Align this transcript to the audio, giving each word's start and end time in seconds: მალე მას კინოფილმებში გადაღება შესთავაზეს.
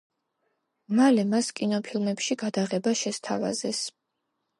მალე 0.99 1.25
მას 1.33 1.49
კინოფილმებში 1.59 2.37
გადაღება 2.45 2.95
შესთავაზეს. 3.03 3.83